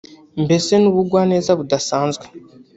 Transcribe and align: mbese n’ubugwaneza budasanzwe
mbese 0.43 0.73
n’ubugwaneza 0.77 1.51
budasanzwe 1.59 2.25